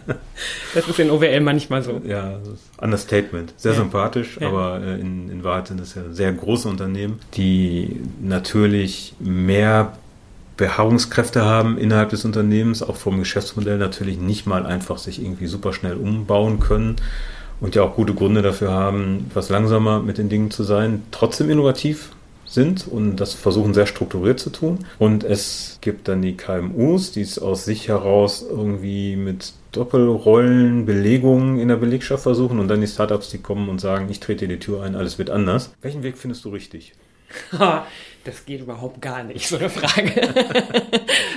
[0.76, 2.02] das ist in OWL manchmal so.
[2.06, 2.40] Ja,
[2.78, 3.54] Understatement.
[3.58, 3.80] Sehr ja.
[3.80, 4.50] sympathisch, ja.
[4.50, 9.98] aber äh, in, in Wahrheit sind es ja sehr große Unternehmen, die natürlich mehr
[10.58, 15.74] Beharrungskräfte haben innerhalb des Unternehmens, auch vom Geschäftsmodell natürlich nicht mal einfach sich irgendwie super
[15.74, 16.98] schnell umbauen können
[17.60, 21.50] und ja auch gute Gründe dafür haben, etwas langsamer mit den Dingen zu sein, trotzdem
[21.50, 22.10] innovativ
[22.54, 24.80] sind und das versuchen sehr strukturiert zu tun.
[25.00, 31.60] Und es gibt dann die KMUs, die es aus sich heraus irgendwie mit Doppelrollen, Belegungen
[31.60, 34.60] in der Belegschaft versuchen und dann die Startups, die kommen und sagen, ich trete die
[34.60, 35.74] Tür ein, alles wird anders.
[35.82, 36.94] Welchen Weg findest du richtig?
[38.26, 40.14] Das geht überhaupt gar nicht, so eine Frage.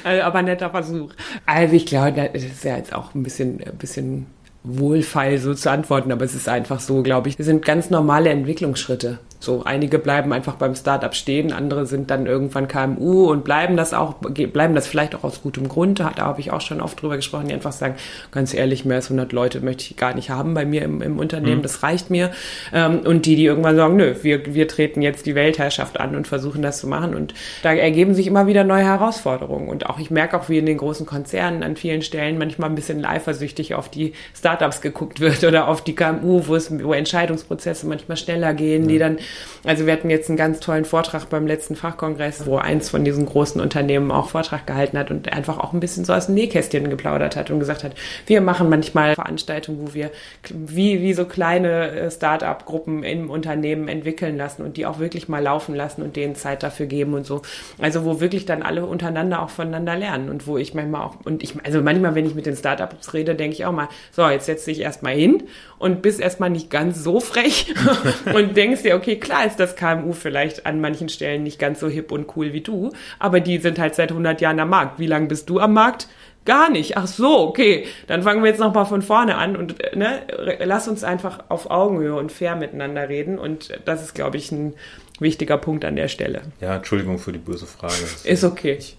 [0.04, 1.12] Also, aber netter Versuch.
[1.46, 4.26] Also ich glaube, das ist ja jetzt auch ein bisschen, ein bisschen
[4.62, 7.40] wohlfeil so zu antworten, aber es ist einfach so, glaube ich.
[7.40, 9.18] Es sind ganz normale Entwicklungsschritte.
[9.46, 13.94] So, einige bleiben einfach beim Startup stehen, andere sind dann irgendwann KMU und bleiben das
[13.94, 16.00] auch, bleiben das vielleicht auch aus gutem Grund.
[16.00, 17.94] Da habe ich auch schon oft drüber gesprochen, die einfach sagen,
[18.32, 21.20] ganz ehrlich, mehr als 100 Leute möchte ich gar nicht haben bei mir im, im
[21.20, 21.62] Unternehmen, mhm.
[21.62, 22.32] das reicht mir.
[22.72, 26.26] Ähm, und die, die irgendwann sagen, nö, wir, wir treten jetzt die Weltherrschaft an und
[26.26, 27.14] versuchen das zu machen.
[27.14, 27.32] Und
[27.62, 29.68] da ergeben sich immer wieder neue Herausforderungen.
[29.68, 32.74] Und auch, ich merke auch, wie in den großen Konzernen an vielen Stellen manchmal ein
[32.74, 37.86] bisschen eifersüchtig auf die Startups geguckt wird oder auf die KMU, wo es, wo Entscheidungsprozesse
[37.86, 38.88] manchmal schneller gehen, mhm.
[38.88, 39.18] die dann
[39.64, 43.26] also wir hatten jetzt einen ganz tollen Vortrag beim letzten Fachkongress, wo eins von diesen
[43.26, 46.88] großen Unternehmen auch Vortrag gehalten hat und einfach auch ein bisschen so aus dem Nähkästchen
[46.88, 47.92] geplaudert hat und gesagt hat,
[48.26, 50.10] wir machen manchmal Veranstaltungen, wo wir
[50.50, 55.42] wie, wie so kleine äh, Start-up-Gruppen im Unternehmen entwickeln lassen und die auch wirklich mal
[55.42, 57.42] laufen lassen und denen Zeit dafür geben und so.
[57.78, 61.42] Also wo wirklich dann alle untereinander auch voneinander lernen und wo ich manchmal auch, und
[61.42, 64.46] ich, also manchmal, wenn ich mit den Startups rede, denke ich auch mal, so, jetzt
[64.46, 65.42] setz dich erstmal hin
[65.78, 67.74] und bist erstmal nicht ganz so frech
[68.34, 71.88] und denkst dir, okay, klar ist das KMU vielleicht an manchen Stellen nicht ganz so
[71.88, 74.98] hip und cool wie du, aber die sind halt seit 100 Jahren am Markt.
[74.98, 76.08] Wie lange bist du am Markt?
[76.44, 76.96] Gar nicht.
[76.96, 77.86] Ach so, okay.
[78.06, 80.22] Dann fangen wir jetzt noch mal von vorne an und ne,
[80.64, 83.38] lass uns einfach auf Augenhöhe und fair miteinander reden.
[83.38, 84.74] Und das ist, glaube ich, ein
[85.18, 86.42] wichtiger Punkt an der Stelle.
[86.60, 87.94] Ja, Entschuldigung für die böse Frage.
[88.24, 88.76] Ist okay.
[88.78, 88.96] Ich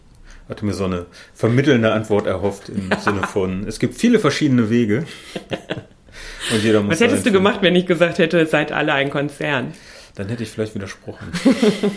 [0.49, 5.05] hatte mir so eine vermittelnde Antwort erhofft im Sinne von, es gibt viele verschiedene Wege.
[6.51, 9.73] Und jeder muss Was hättest du gemacht, wenn ich gesagt hätte, seid alle ein Konzern?
[10.17, 11.27] Dann hätte ich vielleicht widersprochen.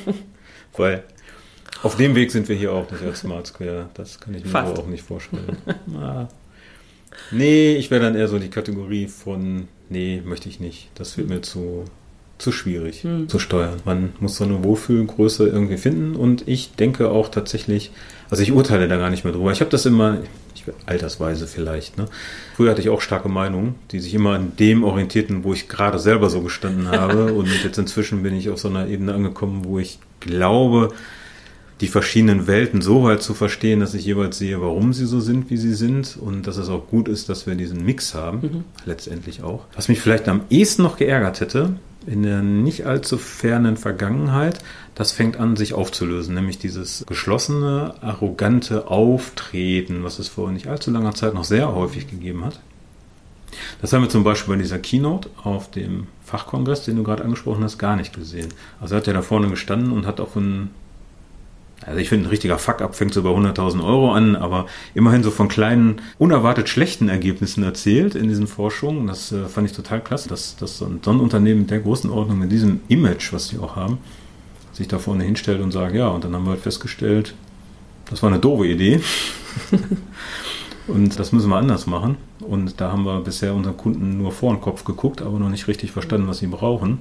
[0.76, 1.04] Weil
[1.83, 3.88] auf dem Weg sind wir hier auch nicht als Smart Square.
[3.94, 4.72] Das kann ich mir Fast.
[4.72, 5.56] aber auch nicht vorstellen.
[5.96, 6.28] ah.
[7.30, 10.90] Nee, ich wäre dann eher so die Kategorie von, nee, möchte ich nicht.
[10.96, 11.87] Das wird mir zu,
[12.37, 13.26] zu schwierig hm.
[13.30, 13.80] zu steuern.
[13.87, 17.90] Man muss so eine Wohlfühlgröße irgendwie finden und ich denke auch tatsächlich,
[18.28, 19.50] also ich urteile da gar nicht mehr drüber.
[19.50, 20.18] Ich habe das immer,
[20.68, 21.99] ich, altersweise vielleicht.
[21.99, 22.07] Ne?
[22.57, 25.99] Früher hatte ich auch starke Meinungen, die sich immer an dem orientierten, wo ich gerade
[25.99, 27.33] selber so gestanden habe.
[27.33, 30.92] und jetzt inzwischen bin ich auf so einer Ebene angekommen, wo ich glaube,
[31.81, 35.49] die verschiedenen Welten so weit zu verstehen, dass ich jeweils sehe, warum sie so sind,
[35.51, 38.64] wie sie sind und dass es auch gut ist, dass wir diesen Mix haben, mhm.
[38.85, 39.64] letztendlich auch.
[39.75, 41.75] Was mich vielleicht am ehesten noch geärgert hätte,
[42.11, 44.59] in der nicht allzu fernen Vergangenheit,
[44.96, 50.90] das fängt an, sich aufzulösen, nämlich dieses geschlossene, arrogante Auftreten, was es vor nicht allzu
[50.90, 52.61] langer Zeit noch sehr häufig gegeben hat.
[53.81, 57.62] Das haben wir zum Beispiel bei dieser Keynote auf dem Fachkongress, den du gerade angesprochen
[57.62, 58.49] hast, gar nicht gesehen.
[58.81, 60.70] Also er hat ja da vorne gestanden und hat auch ein
[61.87, 65.31] also ich finde, ein richtiger Fuck-up fängt so bei 100.000 Euro an, aber immerhin so
[65.31, 69.07] von kleinen, unerwartet schlechten Ergebnissen erzählt in diesen Forschungen.
[69.07, 72.53] Das äh, fand ich total klasse, dass, dass so ein, Unternehmen der großen Ordnung mit
[72.53, 73.99] diesem Image, was sie auch haben,
[74.73, 77.35] sich da vorne hinstellt und sagt, ja, und dann haben wir halt festgestellt,
[78.11, 79.01] das war eine doofe Idee.
[80.87, 82.16] und das müssen wir anders machen.
[82.40, 85.66] Und da haben wir bisher unseren Kunden nur vor den Kopf geguckt, aber noch nicht
[85.66, 86.99] richtig verstanden, was sie brauchen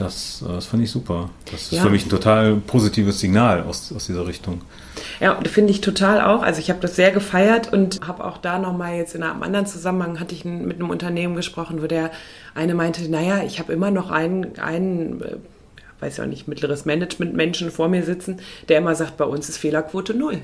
[0.00, 1.30] Das, äh, das fand ich super.
[1.50, 1.82] Das ist Ja.
[1.82, 4.62] für mich ein total positives Signal aus, aus dieser Richtung.
[5.20, 6.42] Ja, finde ich total auch.
[6.42, 9.66] Also ich habe das sehr gefeiert und habe auch da nochmal jetzt in einem anderen
[9.66, 12.10] Zusammenhang, hatte ich mit einem Unternehmen gesprochen, wo der
[12.54, 15.36] eine meinte, naja, ich habe immer noch einen, einen äh,
[16.00, 18.38] weiß ja auch nicht, mittleres Management-Menschen vor mir sitzen,
[18.70, 20.40] der immer sagt, bei uns ist Fehlerquote null.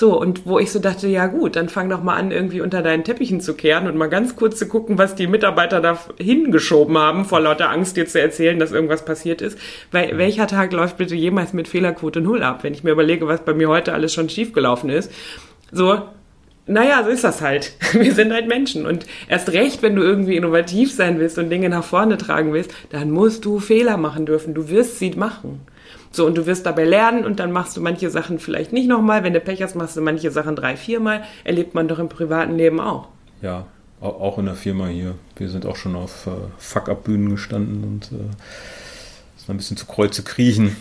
[0.00, 2.80] So, und wo ich so dachte, ja gut, dann fang doch mal an, irgendwie unter
[2.80, 6.96] deinen Teppichen zu kehren und mal ganz kurz zu gucken, was die Mitarbeiter da hingeschoben
[6.96, 9.58] haben, vor lauter Angst dir zu erzählen, dass irgendwas passiert ist.
[9.92, 13.44] Weil welcher Tag läuft bitte jemals mit Fehlerquote null ab, wenn ich mir überlege, was
[13.44, 15.12] bei mir heute alles schon schiefgelaufen ist.
[15.70, 16.00] So,
[16.66, 17.74] naja, so ist das halt.
[17.92, 18.86] Wir sind halt Menschen.
[18.86, 22.72] Und erst recht, wenn du irgendwie innovativ sein willst und Dinge nach vorne tragen willst,
[22.88, 24.54] dann musst du Fehler machen dürfen.
[24.54, 25.60] Du wirst sie machen.
[26.12, 29.22] So, und du wirst dabei lernen und dann machst du manche Sachen vielleicht nicht nochmal.
[29.22, 31.22] Wenn du Pech hast, machst du manche Sachen drei, viermal.
[31.44, 33.08] Erlebt man doch im privaten Leben auch.
[33.42, 33.66] Ja,
[34.00, 35.14] au- auch in der Firma hier.
[35.36, 38.24] Wir sind auch schon auf äh, Fuck-Up-Bühnen gestanden und äh,
[39.36, 40.76] sind ein bisschen zu Kreuze kriechen.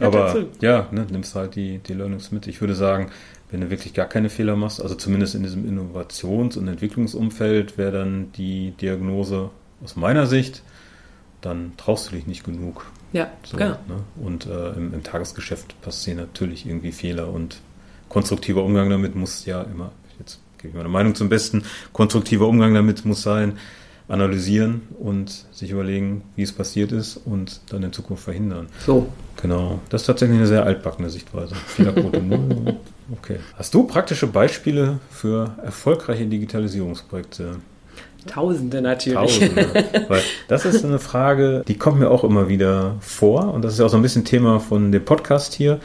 [0.00, 0.46] Aber dazu.
[0.60, 2.46] ja, ne, nimmst halt die, die Learnings mit.
[2.48, 3.10] Ich würde sagen,
[3.50, 7.92] wenn du wirklich gar keine Fehler machst, also zumindest in diesem Innovations- und Entwicklungsumfeld, wäre
[7.92, 9.50] dann die Diagnose
[9.84, 10.62] aus meiner Sicht,
[11.42, 12.86] dann traust du dich nicht genug.
[13.12, 13.70] Ja, So, genau.
[13.88, 14.04] ne?
[14.22, 17.60] Und äh, im, im Tagesgeschäft passieren natürlich irgendwie Fehler und
[18.08, 22.74] konstruktiver Umgang damit muss ja immer, jetzt gebe ich meine Meinung zum Besten, konstruktiver Umgang
[22.74, 23.58] damit muss sein,
[24.08, 28.68] analysieren und sich überlegen, wie es passiert ist und dann in Zukunft verhindern.
[28.84, 29.06] So.
[29.40, 31.54] Genau, das ist tatsächlich eine sehr altbackene Sichtweise.
[31.54, 32.76] Fehlerquote null.
[33.10, 33.38] Okay.
[33.56, 37.56] Hast du praktische Beispiele für erfolgreiche Digitalisierungsprojekte?
[38.26, 39.18] Tausende natürlich.
[39.18, 39.66] Tausende.
[40.08, 43.78] Weil das ist eine Frage, die kommt mir auch immer wieder vor und das ist
[43.78, 45.80] ja auch so ein bisschen Thema von dem Podcast hier,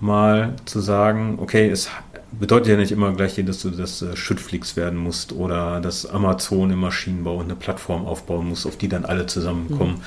[0.00, 1.88] mal zu sagen, okay, es
[2.32, 6.70] bedeutet ja nicht immer gleich, dass du das äh, Schüttflix werden musst oder dass Amazon
[6.70, 10.02] im Maschinenbau eine Plattform aufbauen muss, auf die dann alle zusammenkommen.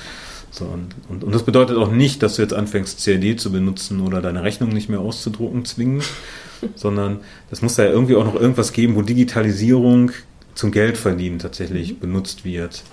[0.50, 4.00] So, und, und, und das bedeutet auch nicht, dass du jetzt anfängst, CAD zu benutzen
[4.00, 6.04] oder deine Rechnung nicht mehr auszudrucken zwingend,
[6.76, 7.20] sondern
[7.50, 10.12] das muss da ja irgendwie auch noch irgendwas geben, wo Digitalisierung
[10.54, 12.84] zum Geldverdienen tatsächlich benutzt wird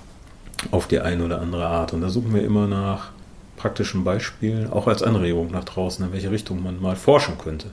[0.71, 1.93] auf die eine oder andere Art.
[1.93, 3.11] Und da suchen wir immer nach
[3.57, 7.67] praktischen Beispielen, auch als Anregung nach draußen, in welche Richtung man mal forschen könnte.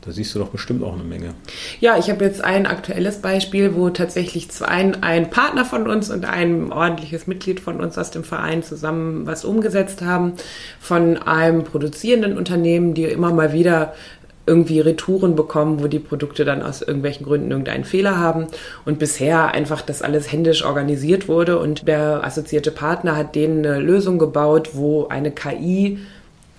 [0.00, 1.34] Da siehst du doch bestimmt auch eine Menge.
[1.78, 6.10] Ja, ich habe jetzt ein aktuelles Beispiel, wo tatsächlich zwei, ein, ein Partner von uns
[6.10, 10.32] und ein ordentliches Mitglied von uns aus dem Verein zusammen was umgesetzt haben
[10.80, 13.94] von einem produzierenden Unternehmen, die immer mal wieder
[14.46, 18.46] irgendwie Retouren bekommen, wo die Produkte dann aus irgendwelchen Gründen irgendeinen Fehler haben.
[18.84, 23.78] Und bisher einfach das alles händisch organisiert wurde und der assoziierte Partner hat denen eine
[23.78, 25.98] Lösung gebaut, wo eine KI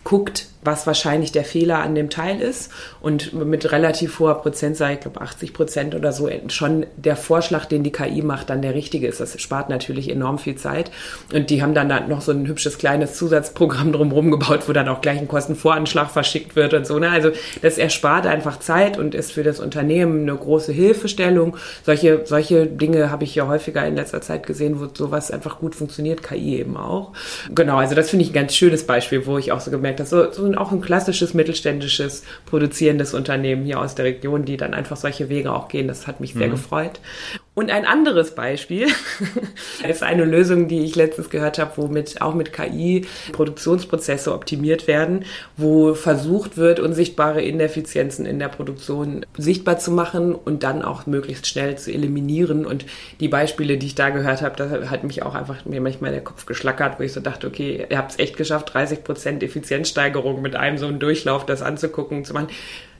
[0.04, 2.72] guckt, was wahrscheinlich der Fehler an dem Teil ist
[3.02, 7.84] und mit relativ hoher Prozentzahl, ich glaube 80 Prozent oder so, schon der Vorschlag, den
[7.84, 9.20] die KI macht, dann der richtige ist.
[9.20, 10.92] Das spart natürlich enorm viel Zeit
[11.34, 14.88] und die haben dann da noch so ein hübsches kleines Zusatzprogramm drumherum gebaut, wo dann
[14.88, 17.00] auch gleich ein Kostenvoranschlag verschickt wird und so.
[17.00, 17.10] Ne?
[17.10, 21.58] Also das erspart einfach Zeit und ist für das Unternehmen eine große Hilfestellung.
[21.84, 25.76] Solche, solche Dinge habe ich ja häufiger in letzter Zeit gesehen, wo sowas einfach gut
[25.76, 27.14] funktioniert, KI eben auch.
[27.54, 30.10] Genau, also das finde ich ein ganz schönes Beispiel, wo ich auch so gemerkt habe,
[30.10, 34.98] so, so auch ein klassisches mittelständisches produzierendes Unternehmen hier aus der Region, die dann einfach
[34.98, 35.88] solche Wege auch gehen.
[35.88, 37.00] Das hat mich sehr gefreut.
[37.56, 38.88] Und ein anderes Beispiel
[39.88, 44.88] ist eine Lösung, die ich letztens gehört habe, wo mit, auch mit KI Produktionsprozesse optimiert
[44.88, 51.06] werden, wo versucht wird, unsichtbare Ineffizienzen in der Produktion sichtbar zu machen und dann auch
[51.06, 52.66] möglichst schnell zu eliminieren.
[52.66, 52.88] Und
[53.20, 56.24] die Beispiele, die ich da gehört habe, da hat mich auch einfach mir manchmal der
[56.24, 60.42] Kopf geschlackert, wo ich so dachte, okay, ihr habt es echt geschafft, 30 Prozent Effizienzsteigerung
[60.42, 62.48] mit einem so einem Durchlauf das anzugucken, zu machen.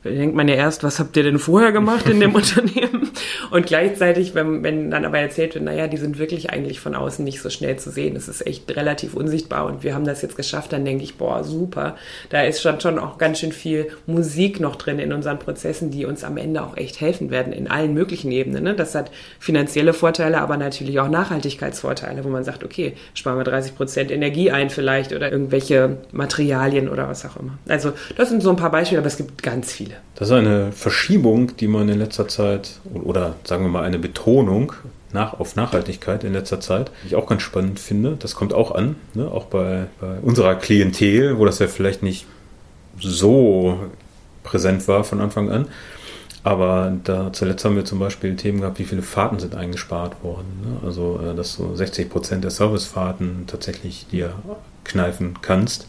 [0.04, 3.12] Da denkt man ja erst, was habt ihr denn vorher gemacht in dem Unternehmen?
[3.52, 7.24] Und gleichzeitig, wenn, wenn dann aber erzählt wird, naja, die sind wirklich eigentlich von außen
[7.24, 8.16] nicht so schnell zu sehen.
[8.16, 11.44] Es ist echt relativ unsichtbar und wir haben das jetzt geschafft, dann denke ich, boah,
[11.44, 11.96] super.
[12.30, 16.06] Da ist schon, schon auch ganz schön viel Musik noch drin in unseren Prozessen, die
[16.06, 18.64] uns am Ende auch echt helfen werden in allen möglichen Ebenen.
[18.64, 18.74] Ne?
[18.74, 23.76] Das hat finanzielle Vorteile, aber natürlich auch Nachhaltigkeitsvorteile, wo man sagt, okay, sparen wir 30
[23.76, 27.58] Prozent Energie ein vielleicht oder irgendwelche Materialien oder was auch immer.
[27.70, 29.93] Also das sind so ein paar Beispiele, aber es gibt ganz viele.
[30.16, 34.74] Das ist eine Verschiebung, die man in letzter Zeit, oder sagen wir mal eine Betonung
[35.12, 38.16] nach, auf Nachhaltigkeit in letzter Zeit, die ich auch ganz spannend finde.
[38.20, 39.30] Das kommt auch an, ne?
[39.30, 42.26] auch bei, bei unserer Klientel, wo das ja vielleicht nicht
[43.00, 43.80] so
[44.44, 45.68] präsent war von Anfang an.
[46.44, 50.62] Aber da zuletzt haben wir zum Beispiel Themen gehabt, wie viele Fahrten sind eingespart worden.
[50.62, 50.86] Ne?
[50.86, 54.34] Also, äh, dass du 60 Prozent der Servicefahrten tatsächlich dir
[54.84, 55.88] kneifen kannst,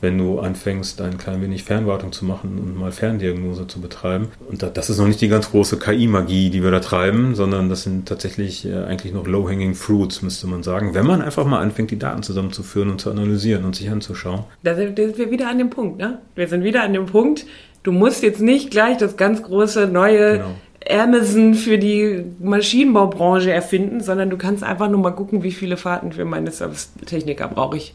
[0.00, 4.28] wenn du anfängst, ein klein wenig Fernwartung zu machen und mal Ferndiagnose zu betreiben.
[4.48, 7.82] Und das ist noch nicht die ganz große KI-Magie, die wir da treiben, sondern das
[7.82, 11.90] sind tatsächlich äh, eigentlich noch low-hanging fruits, müsste man sagen, wenn man einfach mal anfängt,
[11.90, 14.44] die Daten zusammenzuführen und zu analysieren und sich anzuschauen.
[14.62, 16.18] Da sind wir wieder an dem Punkt, ne?
[16.34, 17.46] Wir sind wieder an dem Punkt,
[17.82, 20.54] du musst jetzt nicht gleich das ganz große neue genau.
[20.88, 26.12] Amazon für die Maschinenbaubranche erfinden, sondern du kannst einfach nur mal gucken, wie viele Fahrten
[26.12, 27.94] für meine Servicetechniker brauche ich.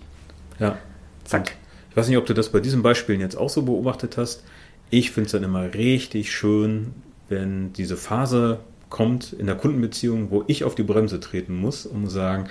[0.59, 0.77] Ja.
[1.23, 1.53] Zack.
[1.93, 4.43] Ich weiß nicht, ob du das bei diesen Beispielen jetzt auch so beobachtet hast.
[4.89, 6.91] Ich finde es dann immer richtig schön,
[7.29, 12.05] wenn diese Phase kommt in der Kundenbeziehung, wo ich auf die Bremse treten muss, um
[12.05, 12.49] zu sagen,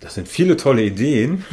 [0.00, 1.44] das sind viele tolle Ideen.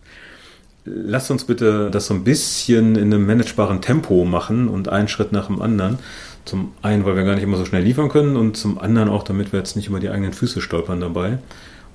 [0.86, 5.32] Lass uns bitte das so ein bisschen in einem managebaren Tempo machen und einen Schritt
[5.32, 5.98] nach dem anderen.
[6.46, 9.22] Zum einen, weil wir gar nicht immer so schnell liefern können und zum anderen auch,
[9.22, 11.36] damit wir jetzt nicht über die eigenen Füße stolpern dabei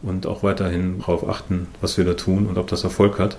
[0.04, 3.38] und auch weiterhin darauf achten, was wir da tun und ob das Erfolg hat.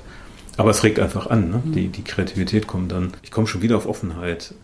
[0.56, 1.62] Aber es regt einfach an, ne?
[1.64, 3.12] die, die Kreativität kommt dann.
[3.22, 4.54] Ich komme schon wieder auf Offenheit.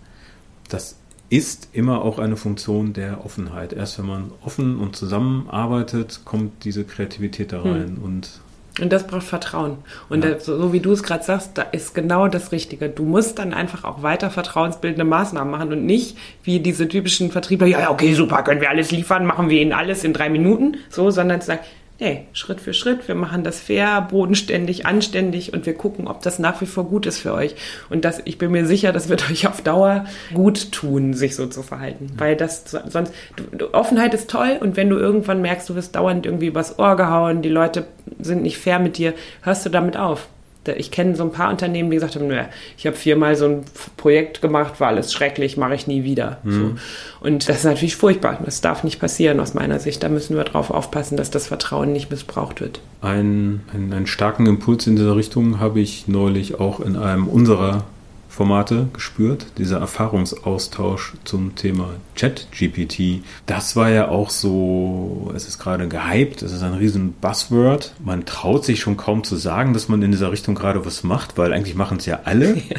[0.68, 0.96] Das
[1.28, 3.72] ist immer auch eine Funktion der Offenheit.
[3.72, 7.96] Erst wenn man offen und zusammenarbeitet, kommt diese Kreativität da rein.
[7.96, 8.02] Hm.
[8.02, 8.40] Und
[8.80, 9.78] und das braucht Vertrauen.
[10.08, 10.30] Und ja.
[10.30, 12.88] das, so wie du es gerade sagst, da ist genau das Richtige.
[12.88, 17.66] Du musst dann einfach auch weiter vertrauensbildende Maßnahmen machen und nicht wie diese typischen Vertriebler,
[17.66, 20.78] ja, ja, okay, super, können wir alles liefern, machen wir ihnen alles in drei Minuten,
[20.88, 21.60] so, sondern zu sagen,
[22.02, 26.40] hey, Schritt für Schritt, wir machen das fair, bodenständig, anständig und wir gucken, ob das
[26.40, 27.54] nach wie vor gut ist für euch.
[27.90, 31.46] Und das, ich bin mir sicher, das wird euch auf Dauer gut tun, sich so
[31.46, 32.06] zu verhalten.
[32.06, 32.20] Mhm.
[32.20, 36.26] Weil das sonst, du, Offenheit ist toll und wenn du irgendwann merkst, du wirst dauernd
[36.26, 37.86] irgendwie übers Ohr gehauen, die Leute
[38.18, 40.26] sind nicht fair mit dir, hörst du damit auf
[40.64, 42.40] ich kenne so ein paar Unternehmen, die gesagt haben, nö,
[42.76, 43.64] ich habe viermal so ein
[43.96, 46.38] Projekt gemacht, war alles schrecklich, mache ich nie wieder.
[46.44, 46.52] Mhm.
[46.52, 47.26] So.
[47.26, 48.38] Und das ist natürlich furchtbar.
[48.44, 50.02] Das darf nicht passieren aus meiner Sicht.
[50.02, 52.80] Da müssen wir drauf aufpassen, dass das Vertrauen nicht missbraucht wird.
[53.00, 57.84] Ein, einen, einen starken Impuls in dieser Richtung habe ich neulich auch in einem unserer
[58.32, 63.22] Formate gespürt, dieser Erfahrungsaustausch zum Thema Chat-GPT.
[63.44, 67.92] Das war ja auch so, es ist gerade gehypt, es ist ein riesen Buzzword.
[68.02, 71.36] Man traut sich schon kaum zu sagen, dass man in dieser Richtung gerade was macht,
[71.36, 72.56] weil eigentlich machen es ja alle.
[72.72, 72.78] Ja.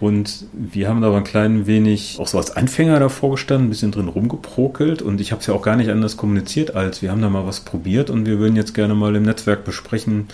[0.00, 3.70] Und wir haben da aber ein klein wenig auch so als Anfänger davor gestanden, ein
[3.70, 7.10] bisschen drin rumgeprokelt und ich habe es ja auch gar nicht anders kommuniziert, als wir
[7.10, 10.28] haben da mal was probiert und wir würden jetzt gerne mal im Netzwerk besprechen,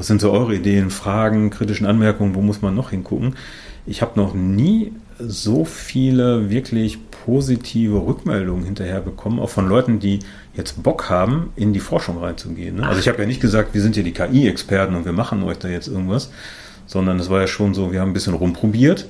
[0.00, 2.34] was sind so eure Ideen, Fragen, kritischen Anmerkungen?
[2.34, 3.36] Wo muss man noch hingucken?
[3.84, 10.20] Ich habe noch nie so viele wirklich positive Rückmeldungen hinterher bekommen, auch von Leuten, die
[10.54, 12.76] jetzt Bock haben, in die Forschung reinzugehen.
[12.76, 12.88] Ne?
[12.88, 15.58] Also ich habe ja nicht gesagt, wir sind hier die KI-Experten und wir machen euch
[15.58, 16.30] da jetzt irgendwas,
[16.86, 19.06] sondern es war ja schon so, wir haben ein bisschen rumprobiert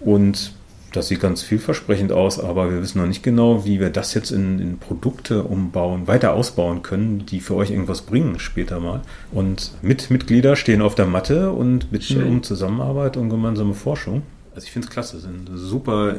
[0.00, 0.52] und
[0.92, 4.30] das sieht ganz vielversprechend aus, aber wir wissen noch nicht genau, wie wir das jetzt
[4.30, 9.02] in, in, Produkte umbauen, weiter ausbauen können, die für euch irgendwas bringen später mal.
[9.30, 12.28] Und mit Mitglieder stehen auf der Matte und bitten Schön.
[12.28, 14.22] um Zusammenarbeit und gemeinsame Forschung.
[14.54, 16.16] Also ich finde es klasse, das sind super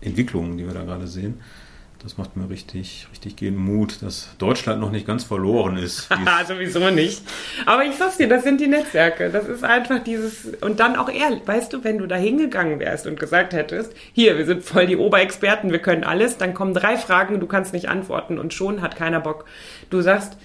[0.00, 1.34] Entwicklungen, die wir da gerade sehen.
[2.00, 6.08] Das macht mir richtig, richtig gehen Mut, dass Deutschland noch nicht ganz verloren ist.
[6.46, 7.22] Sowieso nicht.
[7.66, 9.30] Aber ich sag's dir, das sind die Netzwerke.
[9.30, 13.08] Das ist einfach dieses, und dann auch ehrlich, weißt du, wenn du da hingegangen wärst
[13.08, 16.96] und gesagt hättest, hier, wir sind voll die Oberexperten, wir können alles, dann kommen drei
[16.96, 19.44] Fragen, du kannst nicht antworten und schon hat keiner Bock.
[19.90, 20.36] Du sagst,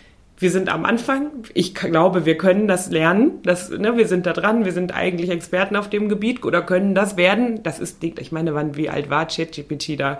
[0.43, 1.32] wir sind am Anfang.
[1.53, 3.39] Ich glaube, wir können das lernen.
[3.43, 4.65] Das, ne, wir sind da dran.
[4.65, 7.63] Wir sind eigentlich Experten auf dem Gebiet oder können das werden.
[7.63, 10.19] Das ist, ich meine, wann, wie alt war ChatGPT da?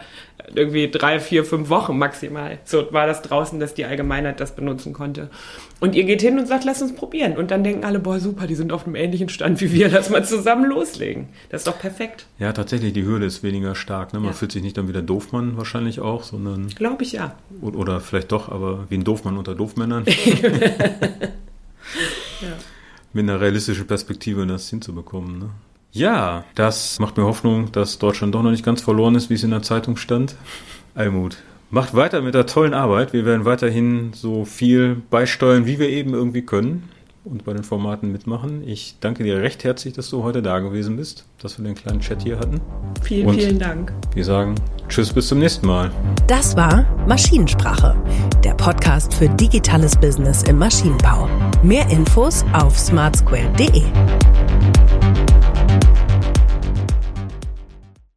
[0.56, 2.58] Irgendwie drei, vier, fünf Wochen maximal.
[2.64, 5.30] So war das draußen, dass die Allgemeinheit das benutzen konnte.
[5.80, 7.36] Und ihr geht hin und sagt, lass uns probieren.
[7.36, 9.90] Und dann denken alle, boah, super, die sind auf einem ähnlichen Stand wie wir.
[9.90, 11.28] Lass mal zusammen loslegen.
[11.50, 12.26] Das ist doch perfekt.
[12.40, 14.14] Ja, tatsächlich, die Hürde ist weniger stark.
[14.14, 14.20] Ne?
[14.20, 14.34] Man ja.
[14.34, 16.70] fühlt sich nicht dann wieder Doofmann wahrscheinlich auch, sondern.
[16.70, 17.36] Glaube ich ja.
[17.62, 20.06] Oder vielleicht doch, aber wie ein Doofmann unter Doofmännern.
[22.42, 22.48] Ja.
[23.14, 25.40] Mit einer realistischen Perspektive das hinzubekommen.
[25.40, 25.50] Ne?
[25.92, 29.44] Ja, das macht mir Hoffnung, dass Deutschland doch noch nicht ganz verloren ist, wie es
[29.44, 30.36] in der Zeitung stand.
[30.96, 31.38] Almut,
[31.70, 33.14] macht weiter mit der tollen Arbeit.
[33.14, 36.90] Wir werden weiterhin so viel beisteuern, wie wir eben irgendwie können
[37.26, 38.68] und bei den Formaten mitmachen.
[38.68, 42.00] Ich danke dir recht herzlich, dass du heute da gewesen bist, dass wir den kleinen
[42.00, 42.62] Chat hier hatten.
[43.02, 43.94] Vielen, und vielen Dank.
[44.14, 44.56] Wir sagen
[44.90, 45.92] Tschüss, bis zum nächsten Mal.
[46.28, 47.96] Das war Maschinensprache,
[48.44, 51.30] der Podcast für digitales Business im Maschinenbau.
[51.64, 53.84] Mehr Infos auf smartsquare.de.